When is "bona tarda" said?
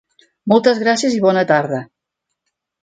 1.27-1.85